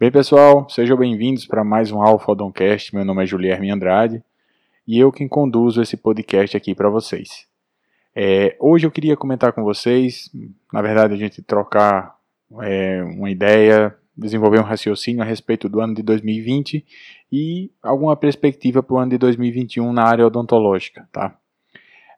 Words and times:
Bem, 0.00 0.12
pessoal, 0.12 0.70
sejam 0.70 0.96
bem-vindos 0.96 1.44
para 1.44 1.64
mais 1.64 1.90
um 1.90 2.00
Alpha 2.00 2.30
Odoncast. 2.30 2.94
Meu 2.94 3.04
nome 3.04 3.24
é 3.24 3.26
Julierme 3.26 3.68
Andrade 3.68 4.22
e 4.86 4.96
eu 4.96 5.10
quem 5.10 5.26
conduzo 5.26 5.82
esse 5.82 5.96
podcast 5.96 6.56
aqui 6.56 6.72
para 6.72 6.88
vocês. 6.88 7.48
É, 8.14 8.56
hoje 8.60 8.86
eu 8.86 8.92
queria 8.92 9.16
comentar 9.16 9.52
com 9.52 9.64
vocês, 9.64 10.30
na 10.72 10.80
verdade, 10.80 11.14
a 11.14 11.16
gente 11.16 11.42
trocar 11.42 12.16
é, 12.62 13.02
uma 13.02 13.28
ideia, 13.28 13.92
desenvolver 14.16 14.60
um 14.60 14.64
raciocínio 14.64 15.20
a 15.20 15.24
respeito 15.24 15.68
do 15.68 15.80
ano 15.80 15.94
de 15.94 16.04
2020 16.04 16.86
e 17.32 17.72
alguma 17.82 18.14
perspectiva 18.14 18.84
para 18.84 18.94
o 18.94 18.98
ano 18.98 19.10
de 19.10 19.18
2021 19.18 19.92
na 19.92 20.04
área 20.04 20.28
odontológica, 20.28 21.08
tá? 21.10 21.36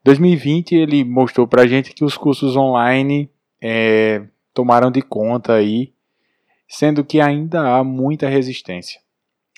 2020 0.05 0.75
ele 0.75 1.03
mostrou 1.03 1.49
para 1.49 1.63
a 1.63 1.67
gente 1.67 1.95
que 1.95 2.05
os 2.05 2.15
cursos 2.15 2.59
online 2.59 3.31
é, 3.59 4.27
tomaram 4.53 4.91
de 4.91 5.01
conta 5.01 5.55
aí, 5.55 5.95
sendo 6.71 7.05
que 7.05 7.21
ainda 7.21 7.75
há 7.75 7.83
muita 7.83 8.29
resistência. 8.29 9.01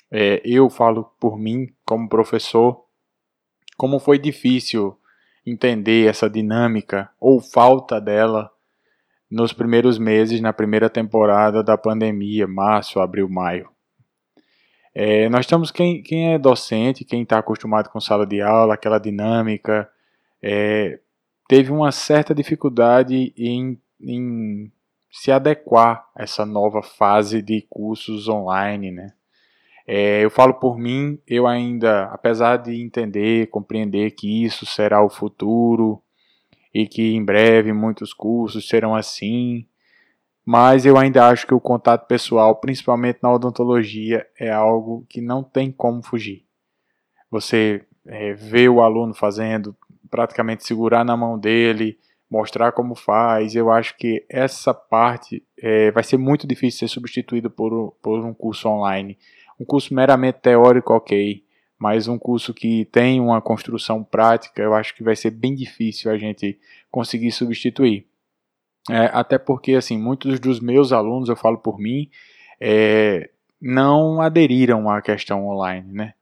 É, 0.09 0.41
eu 0.43 0.67
falo 0.67 1.03
por 1.19 1.37
mim, 1.37 1.67
como 1.85 2.09
professor, 2.09 2.85
como 3.77 3.99
foi 3.99 4.17
difícil 4.17 4.97
entender 5.45 6.09
essa 6.09 6.27
dinâmica 6.27 7.11
ou 7.19 7.39
falta 7.39 8.01
dela 8.01 8.49
nos 9.29 9.53
primeiros 9.53 9.99
meses, 9.99 10.41
na 10.41 10.51
primeira 10.51 10.89
temporada 10.89 11.63
da 11.63 11.77
pandemia, 11.77 12.47
março, 12.47 12.99
abril, 12.99 13.29
maio. 13.29 13.69
É, 14.95 15.29
nós 15.29 15.41
estamos, 15.41 15.69
quem, 15.69 16.01
quem 16.01 16.33
é 16.33 16.39
docente, 16.39 17.05
quem 17.05 17.21
está 17.21 17.37
acostumado 17.37 17.89
com 17.89 17.99
sala 17.99 18.25
de 18.25 18.41
aula, 18.41 18.73
aquela 18.73 18.97
dinâmica, 18.97 19.87
é, 20.41 20.99
teve 21.47 21.71
uma 21.71 21.91
certa 21.91 22.33
dificuldade 22.33 23.31
em, 23.37 23.79
em 24.01 24.71
se 25.13 25.31
adequar 25.31 26.09
a 26.15 26.23
essa 26.23 26.43
nova 26.43 26.81
fase 26.81 27.39
de 27.39 27.61
cursos 27.69 28.27
online, 28.27 28.89
né? 28.89 29.13
É, 29.85 30.23
eu 30.23 30.29
falo 30.31 30.55
por 30.55 30.75
mim, 30.75 31.19
eu 31.27 31.45
ainda, 31.45 32.05
apesar 32.05 32.57
de 32.57 32.81
entender, 32.81 33.47
compreender 33.47 34.11
que 34.11 34.43
isso 34.43 34.65
será 34.65 35.03
o 35.03 35.09
futuro 35.09 36.01
e 36.73 36.87
que 36.87 37.13
em 37.13 37.23
breve 37.23 37.71
muitos 37.71 38.11
cursos 38.11 38.67
serão 38.67 38.95
assim, 38.95 39.67
mas 40.43 40.83
eu 40.83 40.97
ainda 40.97 41.27
acho 41.27 41.45
que 41.45 41.53
o 41.53 41.61
contato 41.61 42.07
pessoal, 42.07 42.55
principalmente 42.55 43.19
na 43.21 43.31
odontologia, 43.31 44.25
é 44.39 44.51
algo 44.51 45.05
que 45.07 45.21
não 45.21 45.43
tem 45.43 45.71
como 45.71 46.01
fugir. 46.01 46.43
Você 47.29 47.85
é, 48.07 48.33
vê 48.33 48.67
o 48.67 48.81
aluno 48.81 49.13
fazendo, 49.13 49.75
praticamente 50.09 50.65
segurar 50.65 51.05
na 51.05 51.15
mão 51.15 51.37
dele, 51.37 51.99
mostrar 52.33 52.71
como 52.71 52.95
faz. 52.95 53.55
Eu 53.55 53.69
acho 53.69 53.95
que 53.95 54.25
essa 54.27 54.73
parte 54.73 55.43
é, 55.61 55.91
vai 55.91 56.03
ser 56.03 56.17
muito 56.17 56.47
difícil 56.47 56.79
ser 56.79 56.91
substituída 56.91 57.47
por, 57.47 57.91
por 58.01 58.25
um 58.25 58.33
curso 58.33 58.67
online. 58.67 59.19
Um 59.59 59.63
curso 59.63 59.93
meramente 59.93 60.39
teórico, 60.39 60.93
ok, 60.93 61.43
mas 61.77 62.07
um 62.07 62.17
curso 62.17 62.51
que 62.51 62.85
tem 62.85 63.21
uma 63.21 63.39
construção 63.39 64.03
prática, 64.03 64.63
eu 64.63 64.73
acho 64.73 64.95
que 64.95 65.03
vai 65.03 65.15
ser 65.15 65.29
bem 65.29 65.53
difícil 65.53 66.09
a 66.09 66.17
gente 66.17 66.59
conseguir 66.89 67.31
substituir. 67.31 68.07
É, 68.89 69.11
até 69.13 69.37
porque, 69.37 69.75
assim, 69.75 69.97
muitos 69.97 70.39
dos 70.39 70.59
meus 70.59 70.91
alunos, 70.91 71.29
eu 71.29 71.35
falo 71.35 71.59
por 71.59 71.77
mim, 71.77 72.09
é, 72.59 73.29
não 73.61 74.19
aderiram 74.19 74.89
à 74.89 75.03
questão 75.03 75.47
online, 75.47 75.93
né? 75.93 76.13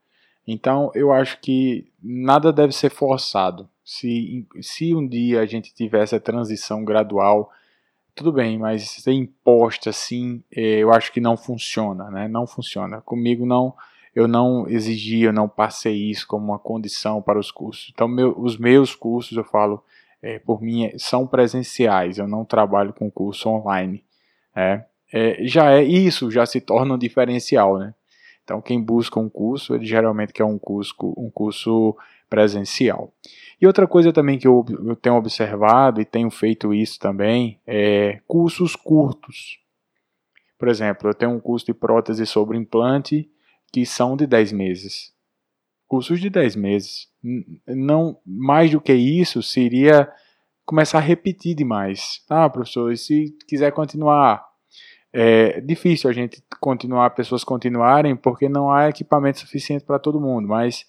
Então, 0.45 0.91
eu 0.93 1.13
acho 1.13 1.39
que 1.39 1.87
nada 2.03 2.51
deve 2.51 2.73
ser 2.73 2.89
forçado. 2.89 3.69
Se, 3.91 4.47
se 4.61 4.95
um 4.95 5.05
dia 5.05 5.41
a 5.41 5.45
gente 5.45 5.73
tiver 5.73 6.01
essa 6.01 6.17
transição 6.17 6.85
gradual, 6.85 7.51
tudo 8.15 8.31
bem, 8.31 8.57
mas 8.57 8.89
ser 8.89 9.11
imposta 9.11 9.89
assim, 9.89 10.41
é, 10.49 10.77
eu 10.77 10.93
acho 10.93 11.11
que 11.11 11.19
não 11.19 11.35
funciona, 11.35 12.09
né? 12.09 12.25
Não 12.29 12.47
funciona. 12.47 13.01
Comigo 13.01 13.45
não, 13.45 13.75
eu 14.15 14.29
não 14.29 14.65
exigi, 14.65 15.23
eu 15.23 15.33
não 15.33 15.49
passei 15.49 16.09
isso 16.09 16.25
como 16.25 16.45
uma 16.45 16.57
condição 16.57 17.21
para 17.21 17.37
os 17.37 17.51
cursos. 17.51 17.91
Então, 17.93 18.07
meu, 18.07 18.33
os 18.39 18.57
meus 18.57 18.95
cursos, 18.95 19.37
eu 19.37 19.43
falo, 19.43 19.83
é, 20.21 20.39
por 20.39 20.61
mim, 20.61 20.85
é, 20.85 20.97
são 20.97 21.27
presenciais. 21.27 22.17
Eu 22.17 22.29
não 22.29 22.45
trabalho 22.45 22.93
com 22.93 23.11
curso 23.11 23.49
online. 23.49 24.01
É, 24.55 24.85
é, 25.11 25.45
já 25.45 25.69
é 25.69 25.83
isso, 25.83 26.31
já 26.31 26.45
se 26.45 26.61
torna 26.61 26.93
um 26.93 26.97
diferencial, 26.97 27.77
né? 27.77 27.93
Então, 28.51 28.61
quem 28.61 28.83
busca 28.83 29.17
um 29.17 29.29
curso, 29.29 29.73
ele 29.73 29.85
geralmente 29.85 30.33
quer 30.33 30.43
um 30.43 30.59
curso, 30.59 30.93
um 31.17 31.29
curso 31.29 31.95
presencial. 32.29 33.13
E 33.61 33.65
outra 33.65 33.87
coisa 33.87 34.11
também 34.11 34.37
que 34.37 34.45
eu, 34.45 34.65
eu 34.85 34.93
tenho 34.93 35.15
observado 35.15 36.01
e 36.01 36.05
tenho 36.05 36.29
feito 36.29 36.73
isso 36.73 36.99
também 36.99 37.61
é 37.65 38.19
cursos 38.27 38.75
curtos. 38.75 39.57
Por 40.59 40.67
exemplo, 40.67 41.09
eu 41.09 41.13
tenho 41.13 41.31
um 41.31 41.39
curso 41.39 41.65
de 41.65 41.73
prótese 41.73 42.25
sobre 42.25 42.57
implante 42.57 43.31
que 43.71 43.85
são 43.85 44.17
de 44.17 44.27
10 44.27 44.51
meses. 44.51 45.13
Cursos 45.87 46.19
de 46.19 46.29
10 46.29 46.57
meses. 46.57 47.07
Não 47.65 48.17
mais 48.25 48.69
do 48.69 48.81
que 48.81 48.93
isso 48.93 49.41
seria 49.41 50.11
começar 50.65 50.97
a 50.97 51.01
repetir 51.01 51.55
demais. 51.55 52.21
Ah, 52.29 52.49
professor, 52.49 52.91
e 52.91 52.97
se 52.97 53.33
quiser 53.47 53.71
continuar, 53.71 54.45
é 55.13 55.59
difícil 55.59 56.09
a 56.09 56.13
gente 56.13 56.43
continuar, 56.59 57.09
pessoas 57.11 57.43
continuarem, 57.43 58.15
porque 58.15 58.47
não 58.47 58.71
há 58.71 58.89
equipamento 58.89 59.39
suficiente 59.39 59.83
para 59.83 59.99
todo 59.99 60.21
mundo, 60.21 60.47
mas 60.47 60.85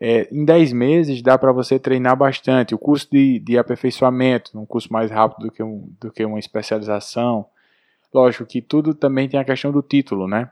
é, 0.00 0.28
em 0.32 0.44
10 0.44 0.72
meses 0.72 1.22
dá 1.22 1.36
para 1.36 1.52
você 1.52 1.78
treinar 1.78 2.16
bastante. 2.16 2.74
O 2.74 2.78
curso 2.78 3.08
de, 3.10 3.38
de 3.40 3.58
aperfeiçoamento, 3.58 4.58
um 4.58 4.64
curso 4.64 4.92
mais 4.92 5.10
rápido 5.10 5.46
do 5.46 5.52
que, 5.52 5.62
um, 5.62 5.90
do 6.00 6.10
que 6.10 6.24
uma 6.24 6.38
especialização. 6.38 7.46
Lógico 8.14 8.46
que 8.46 8.62
tudo 8.62 8.94
também 8.94 9.28
tem 9.28 9.38
a 9.38 9.44
questão 9.44 9.72
do 9.72 9.82
título, 9.82 10.26
né? 10.28 10.50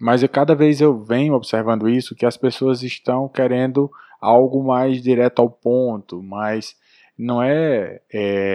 Mas 0.00 0.22
eu, 0.22 0.28
cada 0.28 0.54
vez 0.54 0.80
eu 0.80 1.02
venho 1.02 1.34
observando 1.34 1.88
isso, 1.88 2.14
que 2.14 2.24
as 2.24 2.36
pessoas 2.36 2.82
estão 2.82 3.28
querendo 3.28 3.90
algo 4.20 4.62
mais 4.62 5.02
direto 5.02 5.40
ao 5.40 5.50
ponto, 5.50 6.22
mas 6.22 6.76
não 7.18 7.42
é, 7.42 8.00
é 8.12 8.49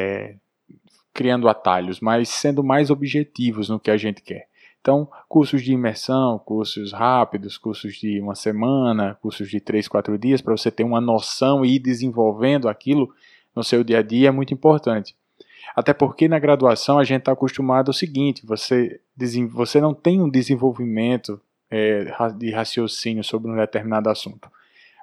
criando 1.16 1.48
atalhos, 1.48 2.02
mas 2.02 2.28
sendo 2.28 2.62
mais 2.62 2.92
objetivos 2.92 3.70
no 3.70 3.80
que 3.80 3.90
a 3.90 3.96
gente 3.96 4.22
quer. 4.22 4.48
Então, 4.82 5.10
cursos 5.28 5.64
de 5.64 5.74
imersão, 5.74 6.38
cursos 6.38 6.92
rápidos, 6.92 7.58
cursos 7.58 7.96
de 7.96 8.20
uma 8.20 8.36
semana, 8.36 9.18
cursos 9.20 9.50
de 9.50 9.60
três, 9.60 9.88
quatro 9.88 10.16
dias, 10.16 10.42
para 10.42 10.56
você 10.56 10.70
ter 10.70 10.84
uma 10.84 11.02
noção 11.02 11.66
e 11.66 11.78
ir 11.78 11.80
desenvolvendo 11.80 12.70
aquilo 12.70 13.12
no 13.56 13.64
seu 13.64 13.84
dia 13.84 14.00
a 14.00 14.02
dia 14.04 14.28
é 14.28 14.32
muito 14.32 14.54
importante. 14.54 15.16
Até 15.76 15.94
porque 15.94 16.28
na 16.28 16.38
graduação 16.38 17.00
a 17.00 17.04
gente 17.04 17.22
está 17.22 17.32
acostumado 17.32 17.88
ao 17.90 17.94
seguinte: 17.94 18.46
você, 18.46 19.00
você 19.50 19.82
não 19.82 19.94
tem 19.94 20.22
um 20.22 20.30
desenvolvimento 20.30 21.42
é, 21.72 22.06
de 22.38 22.52
raciocínio 22.52 23.24
sobre 23.24 23.50
um 23.50 23.56
determinado 23.56 24.10
assunto. 24.10 24.50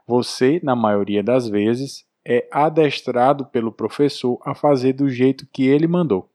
Você, 0.06 0.60
na 0.62 0.76
maioria 0.76 1.22
das 1.22 1.48
vezes, 1.48 2.04
é 2.24 2.46
adestrado 2.50 3.46
pelo 3.46 3.72
professor 3.72 4.40
a 4.44 4.54
fazer 4.54 4.92
do 4.92 5.08
jeito 5.08 5.46
que 5.52 5.66
ele 5.66 5.86
mandou. 5.86 6.28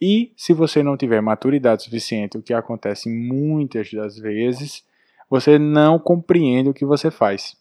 E 0.00 0.32
se 0.36 0.52
você 0.52 0.82
não 0.82 0.96
tiver 0.96 1.20
maturidade 1.20 1.82
suficiente, 1.82 2.38
o 2.38 2.42
que 2.42 2.54
acontece 2.54 3.08
muitas 3.08 3.90
das 3.92 4.16
vezes, 4.16 4.84
você 5.28 5.58
não 5.58 5.98
compreende 5.98 6.68
o 6.68 6.74
que 6.74 6.84
você 6.84 7.10
faz. 7.10 7.56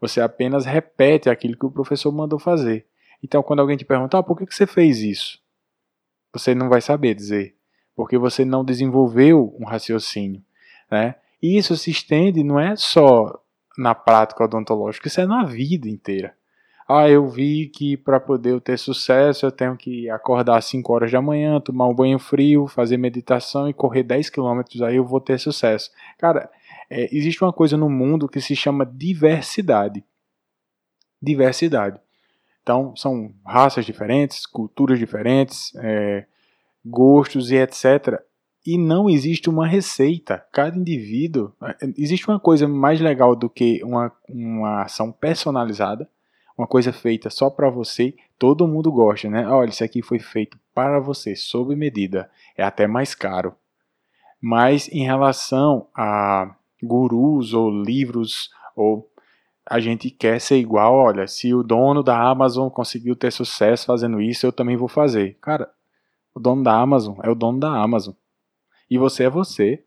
Você 0.00 0.20
apenas 0.20 0.64
repete 0.64 1.28
aquilo 1.28 1.56
que 1.56 1.66
o 1.66 1.70
professor 1.70 2.10
mandou 2.12 2.38
fazer. 2.38 2.86
Então, 3.22 3.42
quando 3.42 3.60
alguém 3.60 3.76
te 3.76 3.84
perguntar 3.84 4.18
ah, 4.18 4.22
por 4.22 4.36
que 4.38 4.46
você 4.46 4.66
fez 4.66 5.00
isso, 5.00 5.38
você 6.32 6.54
não 6.54 6.68
vai 6.68 6.80
saber 6.80 7.14
dizer, 7.14 7.54
porque 7.94 8.18
você 8.18 8.44
não 8.44 8.64
desenvolveu 8.64 9.54
um 9.58 9.64
raciocínio. 9.64 10.42
Né? 10.90 11.14
E 11.42 11.56
isso 11.56 11.76
se 11.76 11.90
estende, 11.90 12.42
não 12.42 12.58
é 12.58 12.76
só 12.76 13.42
na 13.76 13.94
prática 13.94 14.44
odontológica, 14.44 15.08
isso 15.08 15.20
é 15.20 15.26
na 15.26 15.44
vida 15.44 15.88
inteira. 15.88 16.34
Ah, 16.88 17.08
eu 17.08 17.28
vi 17.28 17.66
que 17.66 17.96
para 17.96 18.20
poder 18.20 18.60
ter 18.60 18.78
sucesso 18.78 19.44
eu 19.44 19.50
tenho 19.50 19.76
que 19.76 20.08
acordar 20.08 20.56
às 20.56 20.66
5 20.66 20.92
horas 20.92 21.10
da 21.10 21.20
manhã, 21.20 21.60
tomar 21.60 21.88
um 21.88 21.94
banho 21.94 22.18
frio, 22.18 22.68
fazer 22.68 22.96
meditação 22.96 23.68
e 23.68 23.74
correr 23.74 24.04
10 24.04 24.30
quilômetros, 24.30 24.80
aí 24.82 24.94
eu 24.94 25.04
vou 25.04 25.20
ter 25.20 25.36
sucesso. 25.38 25.90
Cara, 26.16 26.48
é, 26.88 27.08
existe 27.14 27.42
uma 27.42 27.52
coisa 27.52 27.76
no 27.76 27.90
mundo 27.90 28.28
que 28.28 28.40
se 28.40 28.54
chama 28.54 28.86
diversidade. 28.86 30.04
Diversidade. 31.20 32.00
Então, 32.62 32.94
são 32.94 33.34
raças 33.44 33.84
diferentes, 33.84 34.46
culturas 34.46 34.98
diferentes, 34.98 35.72
é, 35.76 36.24
gostos 36.84 37.50
e 37.50 37.56
etc. 37.56 38.20
E 38.64 38.78
não 38.78 39.10
existe 39.10 39.50
uma 39.50 39.66
receita. 39.66 40.44
Cada 40.52 40.78
indivíduo. 40.78 41.52
É, 41.62 41.76
existe 41.98 42.28
uma 42.28 42.38
coisa 42.38 42.68
mais 42.68 43.00
legal 43.00 43.34
do 43.34 43.50
que 43.50 43.82
uma, 43.82 44.12
uma 44.28 44.82
ação 44.82 45.10
personalizada 45.10 46.08
uma 46.56 46.66
coisa 46.66 46.92
feita 46.92 47.28
só 47.28 47.50
para 47.50 47.68
você, 47.68 48.14
todo 48.38 48.66
mundo 48.66 48.90
gosta, 48.90 49.28
né? 49.28 49.46
Olha, 49.46 49.68
isso 49.68 49.84
aqui 49.84 50.02
foi 50.02 50.18
feito 50.18 50.58
para 50.74 50.98
você, 50.98 51.36
sob 51.36 51.74
medida, 51.76 52.30
é 52.56 52.62
até 52.62 52.86
mais 52.86 53.14
caro. 53.14 53.54
Mas 54.40 54.88
em 54.88 55.04
relação 55.04 55.88
a 55.94 56.54
gurus 56.82 57.52
ou 57.52 57.70
livros 57.70 58.50
ou 58.74 59.10
a 59.68 59.80
gente 59.80 60.10
quer 60.10 60.40
ser 60.40 60.58
igual, 60.58 60.94
olha, 60.94 61.26
se 61.26 61.52
o 61.52 61.62
dono 61.62 62.02
da 62.02 62.20
Amazon 62.20 62.68
conseguiu 62.68 63.16
ter 63.16 63.32
sucesso 63.32 63.86
fazendo 63.86 64.20
isso, 64.20 64.46
eu 64.46 64.52
também 64.52 64.76
vou 64.76 64.86
fazer. 64.86 65.36
Cara, 65.40 65.68
o 66.34 66.38
dono 66.38 66.62
da 66.62 66.72
Amazon 66.72 67.16
é 67.22 67.28
o 67.28 67.34
dono 67.34 67.58
da 67.58 67.70
Amazon. 67.70 68.14
E 68.88 68.96
você 68.96 69.24
é 69.24 69.30
você. 69.30 69.82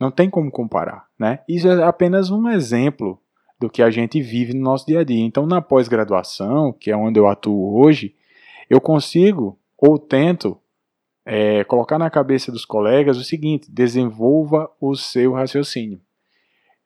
Não 0.00 0.10
tem 0.10 0.28
como 0.28 0.50
comparar, 0.50 1.06
né? 1.16 1.40
Isso 1.48 1.68
é 1.68 1.84
apenas 1.84 2.30
um 2.30 2.48
exemplo 2.48 3.20
do 3.64 3.70
que 3.70 3.82
a 3.82 3.90
gente 3.90 4.20
vive 4.20 4.52
no 4.52 4.60
nosso 4.60 4.84
dia 4.84 5.00
a 5.00 5.04
dia. 5.04 5.24
Então, 5.24 5.46
na 5.46 5.62
pós-graduação, 5.62 6.70
que 6.70 6.90
é 6.90 6.96
onde 6.96 7.18
eu 7.18 7.26
atuo 7.26 7.80
hoje, 7.80 8.14
eu 8.68 8.78
consigo 8.78 9.58
ou 9.78 9.98
tento 9.98 10.58
é, 11.24 11.64
colocar 11.64 11.98
na 11.98 12.10
cabeça 12.10 12.52
dos 12.52 12.66
colegas 12.66 13.16
o 13.16 13.24
seguinte: 13.24 13.70
desenvolva 13.70 14.70
o 14.78 14.94
seu 14.94 15.32
raciocínio. 15.32 15.98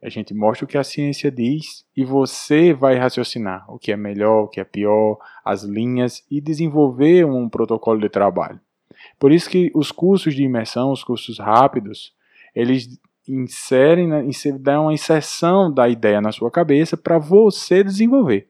A 0.01 0.09
gente 0.09 0.33
mostra 0.33 0.65
o 0.65 0.69
que 0.69 0.79
a 0.79 0.85
ciência 0.85 1.29
diz 1.33 1.85
e 1.97 2.05
você 2.05 2.73
vai 2.73 2.95
raciocinar 2.95 3.69
o 3.69 3.77
que 3.77 3.91
é 3.91 3.97
melhor, 3.97 4.45
o 4.45 4.49
que 4.49 4.61
é 4.61 4.65
pior, 4.65 5.19
as 5.45 5.65
linhas 5.65 6.25
e 6.31 6.41
desenvolver 6.41 7.27
um 7.27 7.49
protocolo 7.49 8.01
de 8.01 8.09
trabalho. 8.09 8.61
Por 9.19 9.33
isso 9.33 9.51
que 9.51 9.73
os 9.75 9.91
cursos 9.91 10.33
de 10.33 10.45
imersão, 10.45 10.93
os 10.93 11.03
cursos 11.03 11.41
rápidos, 11.41 12.13
eles 12.55 13.01
inserem, 13.29 14.09
dão 14.59 14.85
uma 14.85 14.93
inserção 14.93 15.73
da 15.73 15.89
ideia 15.89 16.21
na 16.21 16.33
sua 16.33 16.51
cabeça 16.51 16.97
para 16.97 17.19
você 17.19 17.85
desenvolver. 17.85 18.49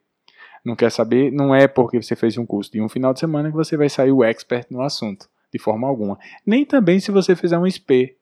Não 0.64 0.76
quer 0.76 0.90
saber, 0.90 1.32
não 1.32 1.54
é 1.54 1.66
porque 1.66 2.00
você 2.00 2.14
fez 2.14 2.36
um 2.36 2.46
curso 2.46 2.70
de 2.70 2.80
um 2.80 2.88
final 2.88 3.12
de 3.12 3.20
semana 3.20 3.50
que 3.50 3.56
você 3.56 3.76
vai 3.76 3.88
sair 3.88 4.12
o 4.12 4.22
expert 4.22 4.66
no 4.70 4.82
assunto, 4.82 5.28
de 5.52 5.58
forma 5.58 5.88
alguma. 5.88 6.18
Nem 6.46 6.64
também 6.64 7.00
se 7.00 7.10
você 7.10 7.34
fizer 7.34 7.58
um 7.58 7.68
SP. 7.68 8.16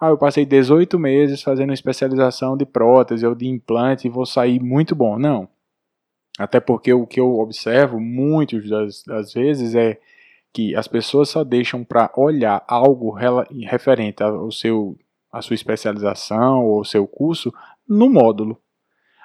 Ah, 0.00 0.08
eu 0.08 0.18
passei 0.18 0.44
18 0.44 0.98
meses 0.98 1.42
fazendo 1.42 1.72
especialização 1.72 2.56
de 2.56 2.66
prótese 2.66 3.26
ou 3.26 3.34
de 3.34 3.46
implante 3.46 4.06
e 4.06 4.10
vou 4.10 4.26
sair 4.26 4.60
muito 4.60 4.94
bom. 4.94 5.18
Não. 5.18 5.48
Até 6.38 6.58
porque 6.58 6.92
o 6.92 7.06
que 7.06 7.20
eu 7.20 7.38
observo 7.38 8.00
muitas 8.00 8.68
das, 8.68 9.02
das 9.04 9.32
vezes 9.32 9.74
é 9.74 10.00
que 10.52 10.74
as 10.74 10.88
pessoas 10.88 11.28
só 11.28 11.44
deixam 11.44 11.84
para 11.84 12.10
olhar 12.16 12.64
algo 12.66 13.16
referente 13.66 14.22
ao 14.22 14.50
seu 14.50 14.96
a 15.34 15.42
sua 15.42 15.54
especialização 15.54 16.64
ou 16.64 16.84
seu 16.84 17.08
curso 17.08 17.52
no 17.88 18.08
módulo. 18.08 18.56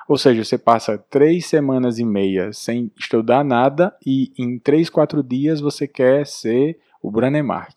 Ou 0.08 0.18
seja, 0.18 0.44
você 0.44 0.58
passa 0.58 0.98
três 0.98 1.46
semanas 1.46 2.00
e 2.00 2.04
meia 2.04 2.52
sem 2.52 2.92
estudar 2.98 3.44
nada 3.46 3.96
e 4.04 4.34
em 4.40 4.58
três, 4.58 4.90
quatro 4.90 5.22
dias 5.22 5.62
você 5.62 5.88
quer 5.88 6.26
ser 6.26 6.80
o 7.00 7.12
Branemark, 7.12 7.76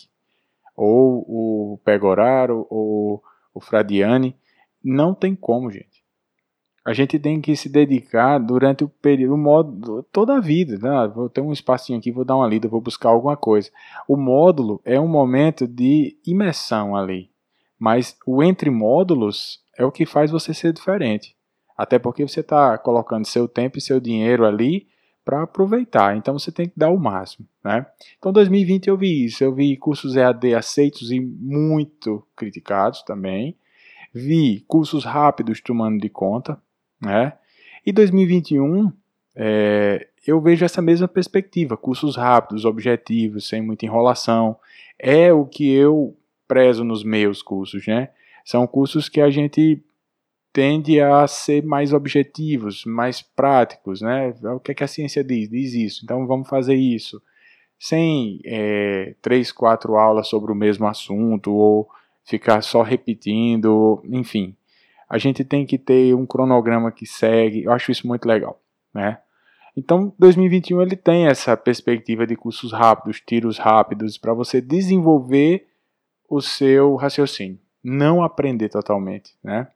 ou 0.75 1.27
o 1.29 1.79
Pegoraro, 1.85 2.67
ou 2.71 3.23
o 3.53 3.61
Fradiani. 3.61 4.35
Não 4.83 5.15
tem 5.15 5.37
como, 5.37 5.71
gente. 5.71 6.03
A 6.85 6.95
gente 6.95 7.19
tem 7.19 7.39
que 7.39 7.55
se 7.55 7.69
dedicar 7.69 8.39
durante 8.39 8.83
o 8.83 8.89
período, 8.89 9.35
o 9.35 9.39
modo, 9.39 10.03
toda 10.11 10.37
a 10.37 10.41
vida. 10.41 10.79
Né? 10.79 11.13
Vou 11.15 11.29
ter 11.29 11.43
um 11.43 11.53
espacinho 11.53 11.99
aqui, 11.99 12.11
vou 12.11 12.25
dar 12.25 12.37
uma 12.37 12.49
lida, 12.49 12.67
vou 12.67 12.81
buscar 12.81 13.11
alguma 13.11 13.37
coisa. 13.37 13.71
O 14.09 14.17
módulo 14.17 14.81
é 14.87 14.99
um 14.99 15.07
momento 15.07 15.69
de 15.69 16.17
imersão 16.27 16.97
ali. 16.97 17.32
Mas 17.83 18.17
o 18.25 18.45
entre 18.45 18.71
módulos 18.71 19.61
é 19.77 19.85
o 19.85 19.91
que 19.91 20.07
faz 20.07 20.31
você 20.31 20.55
ser 20.55 20.73
diferente. 20.73 21.35
Até 21.77 21.99
porque 21.99 22.23
você 22.23 22.39
está 22.39 22.79
colocando 22.79 23.27
seu 23.27 23.49
tempo 23.49 23.77
e 23.77 23.81
seu 23.81 23.99
dinheiro 23.99 24.47
ali 24.47 24.87
para 25.25 25.43
aproveitar. 25.43 26.17
Então 26.17 26.39
você 26.39 26.53
tem 26.53 26.69
que 26.69 26.75
dar 26.77 26.91
o 26.91 26.97
máximo. 26.97 27.45
Né? 27.65 27.85
Então 28.17 28.33
2020 28.33 28.87
eu 28.87 28.97
vi 28.97 29.25
isso. 29.25 29.43
Eu 29.43 29.53
vi 29.53 29.77
cursos 29.77 30.15
EAD 30.15 30.55
aceitos 30.55 31.11
e 31.11 31.19
muito 31.19 32.25
criticados 32.37 33.03
também. 33.03 33.57
Vi 34.15 34.65
cursos 34.69 35.05
rápidos 35.05 35.61
tomando 35.61 36.01
de 36.01 36.09
conta. 36.09 36.57
Né? 37.01 37.33
E 37.85 37.91
2021 37.91 38.93
é, 39.35 40.07
eu 40.25 40.41
vejo 40.41 40.65
essa 40.65 40.81
mesma 40.81 41.09
perspectiva. 41.09 41.77
Cursos 41.77 42.15
rápidos, 42.15 42.65
objetivos, 42.65 43.49
sem 43.49 43.61
muita 43.61 43.85
enrolação. 43.87 44.57
É 44.97 45.33
o 45.33 45.45
que 45.45 45.69
eu 45.69 46.17
prezo 46.53 46.85
nos 46.85 47.03
meus 47.03 47.41
cursos, 47.41 47.87
né? 47.87 48.11
São 48.45 48.67
cursos 48.67 49.09
que 49.09 49.23
a 49.23 49.31
gente 49.31 49.83
tende 50.53 51.01
a 51.01 51.27
ser 51.27 51.65
mais 51.65 51.95
objetivos, 51.95 52.85
mais 52.85 53.23
práticos, 53.23 54.03
né? 54.03 54.35
O 54.55 54.61
que, 54.61 54.73
é 54.73 54.75
que 54.75 54.85
a 54.85 54.87
ciência 54.87 55.25
diz? 55.25 55.49
Diz 55.49 55.73
isso, 55.73 56.01
então 56.05 56.27
vamos 56.27 56.47
fazer 56.47 56.75
isso. 56.75 57.23
Sem 57.79 58.39
é, 58.45 59.15
três, 59.23 59.51
quatro 59.51 59.97
aulas 59.97 60.29
sobre 60.29 60.53
o 60.53 60.55
mesmo 60.55 60.87
assunto, 60.87 61.51
ou 61.51 61.89
ficar 62.23 62.61
só 62.61 62.83
repetindo, 62.83 64.03
enfim. 64.05 64.55
A 65.09 65.17
gente 65.17 65.43
tem 65.45 65.65
que 65.65 65.79
ter 65.79 66.15
um 66.15 66.27
cronograma 66.27 66.93
que 66.93 67.07
segue, 67.07 67.65
eu 67.65 67.73
acho 67.73 67.91
isso 67.91 68.07
muito 68.07 68.27
legal, 68.27 68.61
né? 68.93 69.21
Então, 69.75 70.13
2021 70.19 70.83
ele 70.83 70.97
tem 70.97 71.29
essa 71.29 71.57
perspectiva 71.57 72.27
de 72.27 72.37
cursos 72.37 72.73
rápidos, 72.73 73.23
tiros 73.27 73.57
rápidos, 73.57 74.19
para 74.19 74.35
você 74.35 74.61
desenvolver 74.61 75.72
o 76.33 76.41
seu 76.41 76.97
raciocínio, 76.97 77.61
não 77.85 78.23
aprender 78.23 78.71
totalmente, 78.71 79.37
né? 79.45 79.69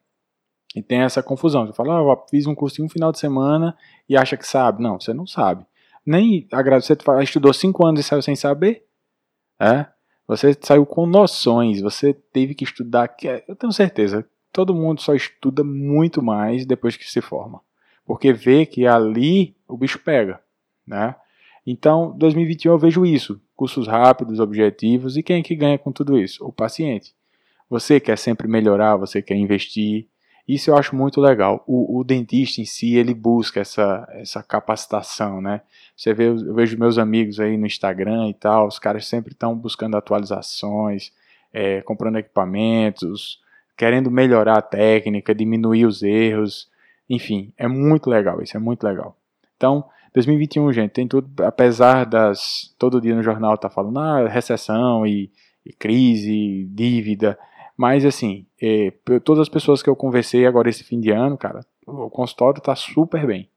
E 0.75 0.82
tem 0.82 1.00
essa 1.00 1.23
confusão. 1.23 1.67
Você 1.67 1.73
fala, 1.75 1.99
ah, 1.99 2.03
eu 2.03 2.26
fiz 2.31 2.47
um 2.47 2.55
curso 2.55 2.81
em 2.81 2.85
um 2.87 2.88
final 2.88 3.12
de 3.12 3.19
semana 3.19 3.76
e 4.08 4.17
acha 4.17 4.38
que 4.38 4.47
sabe. 4.47 4.82
Não, 4.82 4.99
você 4.99 5.12
não 5.12 5.26
sabe. 5.26 5.67
Nem 6.05 6.49
agradecer, 6.50 6.97
você 6.97 7.23
estudou 7.23 7.53
cinco 7.53 7.85
anos 7.87 8.00
e 8.00 8.03
saiu 8.03 8.23
sem 8.23 8.35
saber. 8.35 8.87
É? 9.61 9.87
Você 10.26 10.56
saiu 10.61 10.87
com 10.87 11.05
noções, 11.06 11.81
você 11.82 12.14
teve 12.14 12.55
que 12.55 12.64
estudar. 12.64 13.14
É, 13.25 13.44
eu 13.47 13.55
tenho 13.55 13.73
certeza, 13.73 14.26
todo 14.50 14.75
mundo 14.75 15.02
só 15.02 15.14
estuda 15.14 15.62
muito 15.62 16.23
mais 16.23 16.64
depois 16.64 16.97
que 16.97 17.11
se 17.11 17.20
forma. 17.20 17.61
Porque 18.05 18.32
vê 18.32 18.64
que 18.64 18.87
ali 18.87 19.55
o 19.69 19.76
bicho 19.76 19.99
pega. 19.99 20.41
Né? 20.87 21.14
Então, 21.66 22.16
2021 22.16 22.72
eu 22.72 22.78
vejo 22.78 23.04
isso 23.04 23.40
cursos 23.56 23.88
rápidos, 23.88 24.38
objetivos, 24.38 25.16
e 25.16 25.22
quem 25.22 25.40
é 25.40 25.42
que 25.42 25.56
ganha 25.56 25.78
com 25.78 25.90
tudo 25.90 26.18
isso? 26.18 26.44
O 26.44 26.52
paciente. 26.52 27.14
Você 27.68 27.98
quer 27.98 28.18
sempre 28.18 28.46
melhorar, 28.46 28.96
você 28.96 29.22
quer 29.22 29.34
investir. 29.34 30.06
Isso 30.46 30.70
eu 30.70 30.76
acho 30.76 30.94
muito 30.94 31.20
legal. 31.20 31.64
O, 31.66 31.98
o 31.98 32.04
dentista 32.04 32.60
em 32.60 32.64
si, 32.64 32.94
ele 32.94 33.12
busca 33.14 33.60
essa, 33.60 34.06
essa 34.12 34.42
capacitação, 34.42 35.40
né? 35.40 35.62
Você 35.96 36.14
vê, 36.14 36.28
eu 36.28 36.54
vejo 36.54 36.78
meus 36.78 36.98
amigos 36.98 37.40
aí 37.40 37.56
no 37.56 37.66
Instagram 37.66 38.28
e 38.28 38.34
tal, 38.34 38.68
os 38.68 38.78
caras 38.78 39.06
sempre 39.06 39.32
estão 39.32 39.56
buscando 39.56 39.96
atualizações, 39.96 41.10
é, 41.52 41.80
comprando 41.80 42.18
equipamentos, 42.18 43.40
querendo 43.76 44.10
melhorar 44.10 44.58
a 44.58 44.62
técnica, 44.62 45.34
diminuir 45.34 45.86
os 45.86 46.02
erros. 46.02 46.70
Enfim, 47.10 47.52
é 47.56 47.66
muito 47.66 48.08
legal 48.08 48.40
isso, 48.42 48.56
é 48.56 48.60
muito 48.60 48.84
legal. 48.84 49.16
Então, 49.56 49.85
2021, 50.14 50.73
gente, 50.73 50.93
tem 50.93 51.06
tudo, 51.06 51.43
apesar 51.44 52.05
das. 52.06 52.75
Todo 52.79 53.00
dia 53.00 53.14
no 53.14 53.23
jornal 53.23 53.58
tá 53.58 53.69
falando, 53.69 53.99
ah, 53.99 54.29
recessão 54.29 55.06
e, 55.06 55.31
e 55.64 55.73
crise, 55.73 56.64
dívida. 56.73 57.38
Mas, 57.76 58.05
assim, 58.05 58.47
é, 58.61 58.91
todas 59.23 59.43
as 59.43 59.49
pessoas 59.49 59.82
que 59.82 59.91
eu 59.91 59.97
conversei 59.97 60.47
agora 60.47 60.71
esse 60.71 60.83
fim 60.83 60.99
de 60.99 61.11
ano, 61.11 61.37
cara, 61.37 61.61
o 61.87 62.09
consultório 62.09 62.61
tá 62.62 62.75
super 62.75 63.26
bem. 63.26 63.50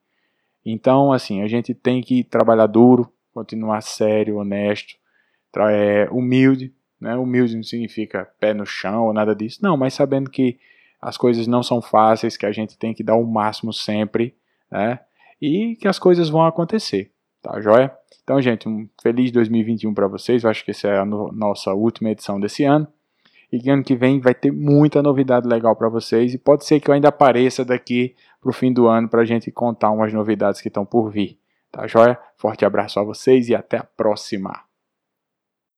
Então, 0.66 1.14
assim, 1.14 1.42
a 1.42 1.48
gente 1.48 1.74
tem 1.74 2.02
que 2.02 2.24
trabalhar 2.24 2.68
duro, 2.68 3.10
continuar 3.34 3.82
sério, 3.82 4.38
honesto, 4.38 4.96
é, 5.70 6.10
humilde. 6.12 6.74
Né? 7.00 7.16
Humilde 7.16 7.56
não 7.56 7.64
significa 7.64 8.30
pé 8.40 8.54
no 8.54 8.66
chão 8.66 9.06
ou 9.06 9.14
nada 9.14 9.34
disso. 9.34 9.60
Não, 9.64 9.78
mas 9.78 9.94
sabendo 9.94 10.30
que 10.30 10.60
as 11.02 11.16
coisas 11.16 11.48
não 11.48 11.64
são 11.64 11.82
fáceis, 11.82 12.36
que 12.36 12.46
a 12.46 12.52
gente 12.52 12.78
tem 12.78 12.94
que 12.94 13.04
dar 13.04 13.16
o 13.16 13.26
máximo 13.26 13.72
sempre, 13.72 14.36
né? 14.70 15.00
E 15.42 15.76
que 15.76 15.88
as 15.88 16.00
coisas 16.00 16.30
vão 16.30 16.46
acontecer, 16.46 17.12
tá 17.42 17.60
joia? 17.62 17.96
Então, 18.24 18.40
gente, 18.40 18.70
um 18.70 18.88
feliz 19.02 19.32
2021 19.32 19.92
para 19.92 20.08
vocês. 20.08 20.44
Eu 20.44 20.52
acho 20.52 20.64
que 20.64 20.70
essa 20.70 20.88
é 20.88 21.00
a 21.00 21.06
no 21.06 21.32
nossa 21.32 21.74
última 21.74 22.12
edição 22.12 22.40
desse 22.40 22.64
ano. 22.64 22.88
E 23.52 23.68
ano 23.72 23.84
que 23.84 23.96
vem 23.96 24.20
vai 24.20 24.36
ter 24.36 24.52
muita 24.52 25.02
novidade 25.02 25.48
legal 25.48 25.76
para 25.76 25.90
vocês. 25.90 26.36
E 26.36 26.38
pode 26.38 26.64
ser 26.64 26.80
que 26.80 26.92
eu 26.92 26.94
ainda 26.94 27.10
apareça 27.10 27.66
daqui 27.66 28.16
para 28.40 28.52
o 28.52 28.54
fim 28.54 28.72
do 28.72 28.86
ano 28.88 29.10
para 29.10 29.22
a 29.22 29.26
gente 29.26 29.52
contar 29.52 29.90
umas 29.90 30.14
novidades 30.14 30.62
que 30.62 30.68
estão 30.68 30.86
por 30.86 31.10
vir. 31.10 31.40
Tá 31.72 31.88
joia? 31.88 32.20
Forte 32.38 32.64
abraço 32.64 33.00
a 33.00 33.04
vocês 33.04 33.50
e 33.50 33.56
até 33.56 33.78
a 33.78 33.84
próxima. 33.84 34.69